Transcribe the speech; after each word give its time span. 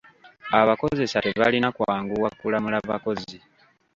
Abakozesa 0.59 1.17
tebalina 1.25 1.69
kwanguwa 1.75 2.29
kulamula 2.39 2.77
bakozi. 2.89 3.37